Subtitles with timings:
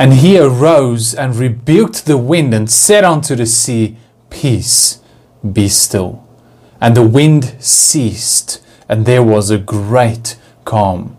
[0.00, 3.98] And he arose and rebuked the wind and said unto the sea,
[4.30, 5.02] Peace,
[5.52, 6.26] be still.
[6.80, 11.18] And the wind ceased, and there was a great calm.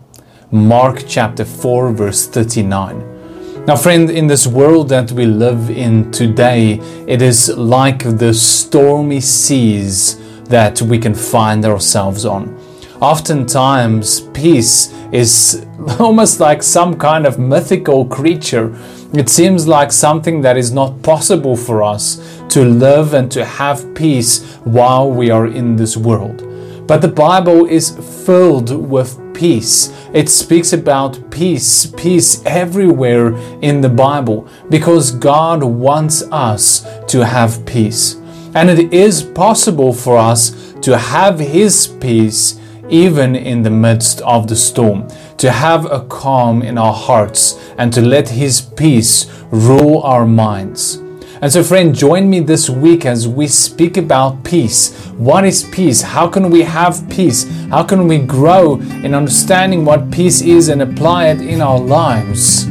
[0.50, 3.66] Mark chapter 4, verse 39.
[3.66, 9.20] Now, friend, in this world that we live in today, it is like the stormy
[9.20, 12.58] seas that we can find ourselves on.
[13.02, 15.66] Oftentimes, peace is
[15.98, 18.72] almost like some kind of mythical creature.
[19.12, 23.92] It seems like something that is not possible for us to live and to have
[23.96, 26.46] peace while we are in this world.
[26.86, 27.90] But the Bible is
[28.24, 29.92] filled with peace.
[30.14, 37.66] It speaks about peace, peace everywhere in the Bible because God wants us to have
[37.66, 38.14] peace.
[38.54, 42.60] And it is possible for us to have His peace
[42.92, 47.92] even in the midst of the storm, to have a calm in our hearts and
[47.92, 50.96] to let His peace rule our minds.
[51.40, 54.94] And so, friend, join me this week as we speak about peace.
[55.16, 56.00] What is peace?
[56.00, 57.50] How can we have peace?
[57.68, 62.68] How can we grow in understanding what peace is and apply it in our lives?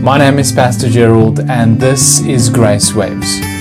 [0.00, 3.51] My name is Pastor Gerald, and this is Grace Waves.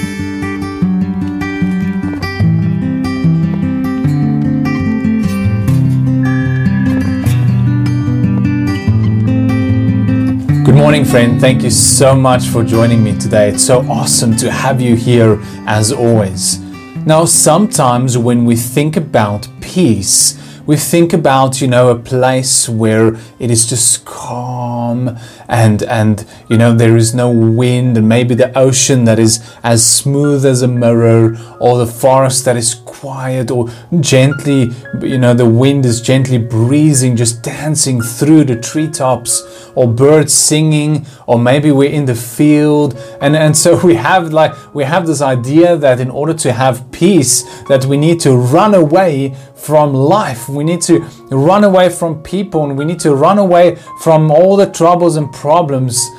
[10.71, 11.41] Good morning, friend.
[11.41, 13.49] Thank you so much for joining me today.
[13.49, 16.59] It's so awesome to have you here as always.
[17.05, 23.15] Now, sometimes when we think about peace, we think about you know a place where
[23.39, 25.17] it is just calm
[25.47, 29.85] and and you know there is no wind and maybe the ocean that is as
[29.85, 35.49] smooth as a mirror or the forest that is quiet or gently you know the
[35.49, 41.89] wind is gently breezing just dancing through the treetops or birds singing or maybe we're
[41.89, 46.09] in the field and and so we have like we have this idea that in
[46.09, 50.49] order to have peace that we need to run away from life.
[50.51, 54.55] We need to run away from people and we need to run away from all
[54.55, 56.09] the troubles and problems.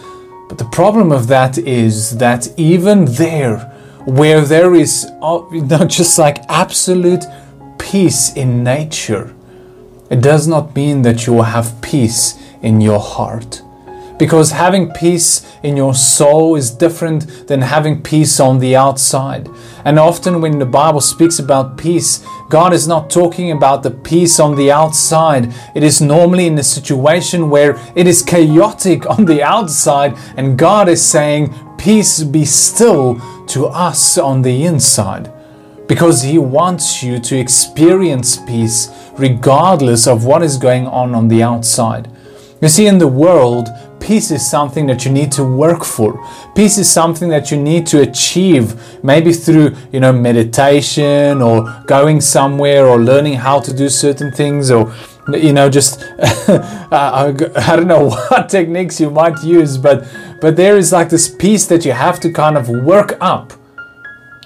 [0.49, 3.59] But the problem of that is that even there,
[4.07, 7.25] where there is uh, you know, just like absolute
[7.79, 9.35] peace in nature,
[10.11, 13.63] it does not mean that you will have peace in your heart.
[14.23, 19.49] Because having peace in your soul is different than having peace on the outside.
[19.85, 24.39] And often, when the Bible speaks about peace, God is not talking about the peace
[24.39, 25.53] on the outside.
[25.75, 30.89] It is normally in a situation where it is chaotic on the outside, and God
[30.89, 35.33] is saying, Peace be still to us on the inside.
[35.89, 38.89] Because He wants you to experience peace
[39.19, 42.09] regardless of what is going on on the outside.
[42.63, 43.71] You see, in the world,
[44.03, 46.21] peace is something that you need to work for.
[46.57, 48.75] Peace is something that you need to achieve,
[49.05, 54.71] maybe through, you know, meditation or going somewhere or learning how to do certain things
[54.71, 54.93] or,
[55.33, 57.33] you know, just, I
[57.77, 60.05] don't know what techniques you might use, but,
[60.41, 63.53] but there is like this peace that you have to kind of work up.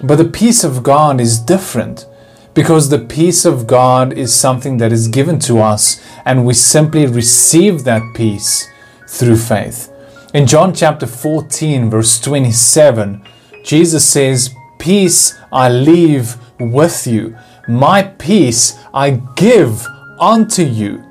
[0.03, 2.07] But the peace of God is different
[2.53, 7.07] because the peace of God is something that is given to us and we simply
[7.07, 8.69] receive that peace
[9.17, 9.93] through faith.
[10.35, 13.23] In John chapter 14, verse 27,
[13.65, 17.37] Jesus says, Peace I leave with you,
[17.69, 19.87] my peace I give
[20.21, 21.03] unto you.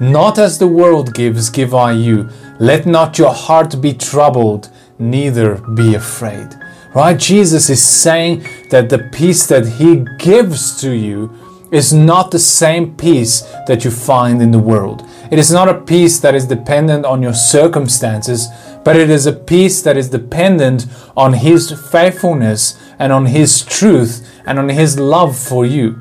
[0.00, 2.28] Not as the world gives, give I you.
[2.60, 6.54] Let not your heart be troubled, neither be afraid.
[6.94, 7.18] Right?
[7.18, 11.32] Jesus is saying that the peace that He gives to you
[11.70, 15.07] is not the same peace that you find in the world.
[15.30, 18.48] It is not a peace that is dependent on your circumstances,
[18.84, 24.26] but it is a peace that is dependent on His faithfulness and on His truth
[24.46, 26.00] and on His love for you.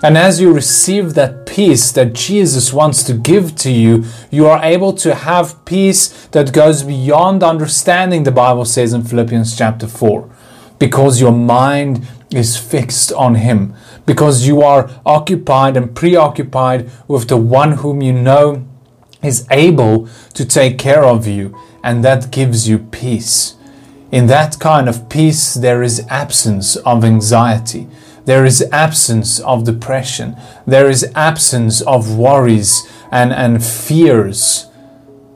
[0.00, 4.62] And as you receive that peace that Jesus wants to give to you, you are
[4.62, 10.30] able to have peace that goes beyond understanding, the Bible says in Philippians chapter 4,
[10.78, 13.74] because your mind is fixed on Him,
[14.06, 18.67] because you are occupied and preoccupied with the one whom you know
[19.22, 23.56] is able to take care of you, and that gives you peace.
[24.10, 27.88] In that kind of peace, there is absence of anxiety.
[28.24, 30.36] There is absence of depression.
[30.66, 34.66] There is absence of worries and, and fears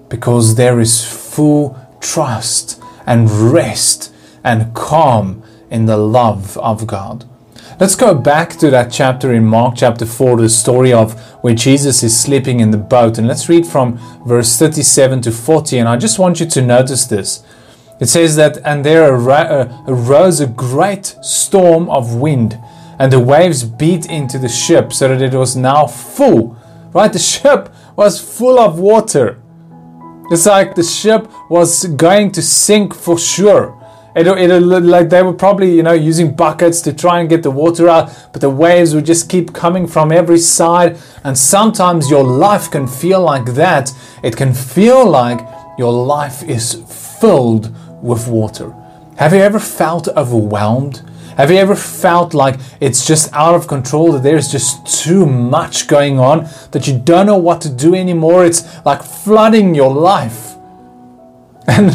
[0.08, 4.12] because there is full trust and rest
[4.44, 7.25] and calm in the love of God.
[7.82, 12.05] Let's go back to that chapter in Mark chapter 4, the story of where Jesus
[12.05, 13.19] is sleeping in the boat.
[13.19, 15.79] And let's read from verse 37 to 40.
[15.79, 17.43] And I just want you to notice this.
[18.00, 22.56] It says that, and there uh, arose a great storm of wind,
[23.00, 26.56] and the waves beat into the ship so that it was now full.
[26.94, 27.12] Right?
[27.12, 29.43] The ship was full of water.
[30.31, 33.76] It's like the ship was going to sink for sure.
[34.14, 37.50] It, it like they were probably you know using buckets to try and get the
[37.50, 40.99] water out, but the waves would just keep coming from every side.
[41.25, 43.93] And sometimes your life can feel like that.
[44.23, 45.41] It can feel like
[45.79, 46.75] your life is
[47.20, 48.75] filled with water.
[49.17, 51.03] Have you ever felt overwhelmed?
[51.37, 55.88] Have you ever felt like it's just out of control, that there's just too much
[55.88, 58.44] going on, that you don't know what to do anymore?
[58.44, 60.52] It's like flooding your life.
[61.69, 61.94] And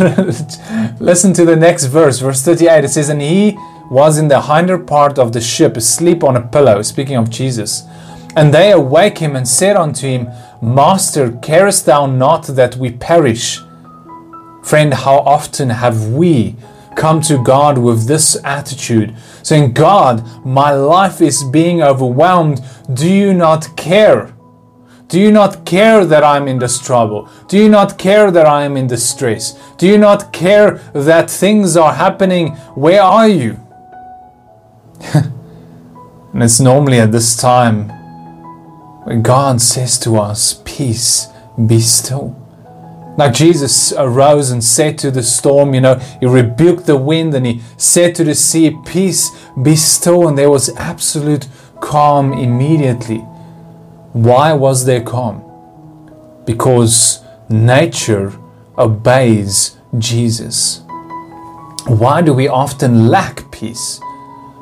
[0.99, 2.85] listen to the next verse, verse 38.
[2.85, 3.57] It says, And he
[3.89, 7.83] was in the hinder part of the ship, asleep on a pillow, speaking of Jesus.
[8.35, 10.29] And they awake him and said unto him,
[10.61, 13.59] Master, carest thou not that we perish?
[14.63, 16.55] Friend, how often have we
[16.97, 22.59] come to God with this attitude, saying, God, my life is being overwhelmed.
[22.93, 24.33] Do you not care?
[25.07, 27.30] Do you not care that I'm in this trouble?
[27.48, 29.57] Do you not care that I am in distress?
[29.77, 32.56] Do you not care that things are happening?
[32.75, 33.57] Where are you?
[35.13, 37.88] and it's normally at this time
[39.06, 41.27] when God says to us, Peace,
[41.65, 42.36] be still.
[43.18, 47.45] Now, Jesus arose and said to the storm, you know, he rebuked the wind and
[47.45, 49.31] he said to the sea, Peace,
[49.63, 50.27] be still.
[50.27, 51.48] And there was absolute
[51.80, 53.25] calm immediately.
[54.17, 55.43] Why was there calm?
[56.43, 58.33] Because nature
[58.75, 60.81] obeys Jesus.
[61.85, 64.01] Why do we often lack peace?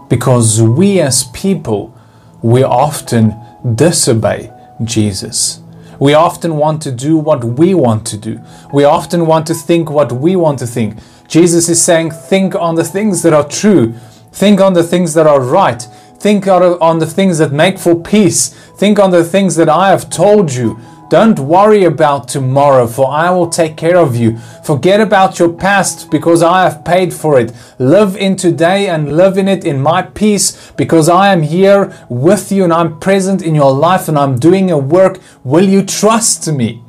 [0.09, 1.97] Because we as people,
[2.41, 3.33] we often
[3.75, 4.51] disobey
[4.83, 5.61] Jesus.
[6.01, 8.41] We often want to do what we want to do.
[8.73, 10.97] We often want to think what we want to think.
[11.29, 13.93] Jesus is saying, think on the things that are true.
[14.33, 15.87] Think on the things that are right.
[16.19, 18.49] Think on the things that make for peace.
[18.77, 20.79] Think on the things that I have told you.
[21.07, 24.37] Don't worry about tomorrow, for I will take care of you.
[24.63, 27.53] Forget about your past, because I have paid for it.
[27.77, 32.51] Live in today and live in it in my peace, because I am here with
[32.51, 35.19] you and I'm present in your life and I'm doing a work.
[35.43, 36.81] Will you trust me?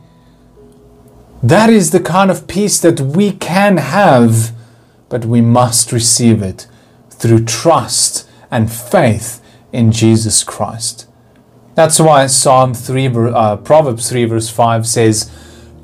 [1.43, 4.53] That is the kind of peace that we can have,
[5.11, 6.67] but we must receive it
[7.11, 11.09] through trust and faith in Jesus Christ.
[11.75, 15.31] That's why Psalm 3, uh, Proverbs 3, verse 5 says,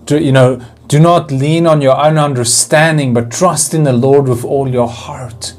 [0.08, 4.44] you know, do not lean on your own understanding, but trust in the Lord with
[4.44, 5.54] all your heart.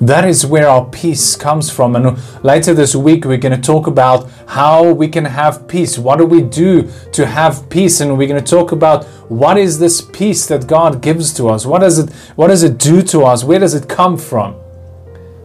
[0.00, 1.94] That is where our peace comes from.
[1.94, 5.96] And later this week, we're going to talk about how we can have peace.
[5.96, 8.00] What do we do to have peace?
[8.00, 11.64] And we're going to talk about what is this peace that God gives to us?
[11.64, 13.44] What does it, what does it do to us?
[13.44, 14.56] Where does it come from?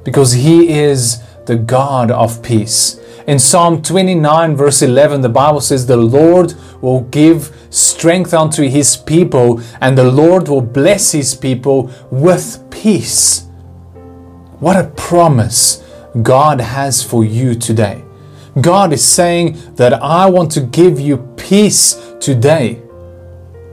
[0.07, 2.98] Because He is the God of peace.
[3.27, 8.95] In Psalm 29, verse 11, the Bible says, The Lord will give strength unto His
[8.95, 13.50] people, and the Lord will bless His people with peace.
[14.62, 15.83] What a promise
[16.21, 18.01] God has for you today.
[18.62, 22.81] God is saying that I want to give you peace today.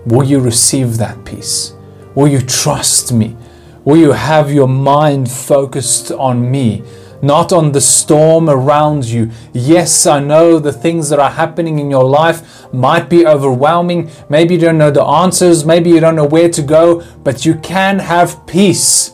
[0.05, 1.75] Will you receive that peace?
[2.17, 3.37] Will you trust me?
[3.85, 6.83] Will you have your mind focused on me,
[7.21, 9.31] not on the storm around you?
[9.53, 14.11] Yes, I know the things that are happening in your life might be overwhelming.
[14.31, 17.57] Maybe you don't know the answers, maybe you don't know where to go, but you
[17.57, 19.13] can have peace.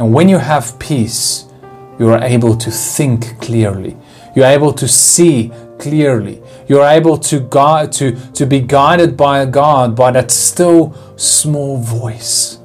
[0.00, 1.44] And when you have peace,
[2.00, 3.96] you are able to think clearly.
[4.34, 6.42] You're able to see clearly.
[6.66, 11.78] You're able to guide, to, to be guided by a God, by that still small
[11.78, 12.58] voice.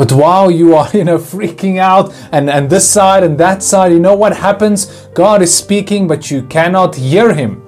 [0.00, 3.92] But while you are, you know, freaking out and, and this side and that side,
[3.92, 4.86] you know what happens?
[5.12, 7.62] God is speaking, but you cannot hear Him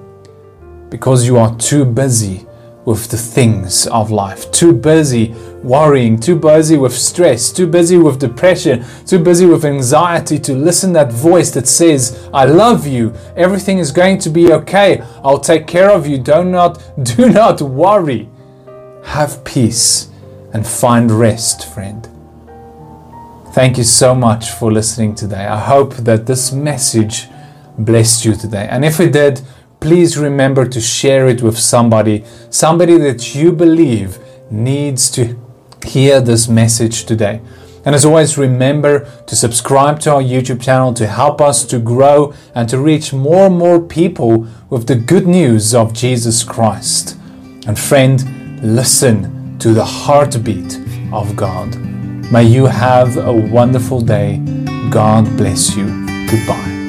[0.89, 2.47] because you are too busy
[2.85, 8.17] with the things of life, too busy worrying, too busy with stress, too busy with
[8.17, 13.77] depression, too busy with anxiety to listen that voice that says, I love you, everything
[13.77, 18.27] is going to be okay, I'll take care of you, do not, do not worry.
[19.03, 20.09] Have peace
[20.51, 22.09] and find rest, friend.
[23.53, 25.45] Thank you so much for listening today.
[25.45, 27.27] I hope that this message
[27.77, 28.67] blessed you today.
[28.67, 29.41] And if it did,
[29.79, 34.17] please remember to share it with somebody, somebody that you believe
[34.49, 35.39] needs to
[35.85, 37.41] hear this message today.
[37.85, 42.33] And as always, remember to subscribe to our YouTube channel to help us to grow
[42.55, 47.19] and to reach more and more people with the good news of Jesus Christ.
[47.67, 50.79] And friend, listen to the heartbeat
[51.11, 52.02] of God.
[52.33, 54.37] May you have a wonderful day.
[54.89, 55.85] God bless you.
[56.31, 56.82] Goodbye.